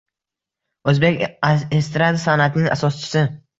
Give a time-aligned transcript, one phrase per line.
[0.93, 1.21] O‘zbek
[1.81, 3.27] estrada san’atining asoschisi